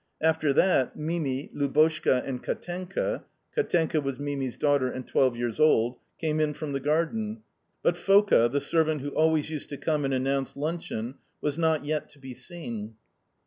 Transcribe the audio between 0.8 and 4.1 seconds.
Mimi, Lubotshka, and Katenka. (Katenka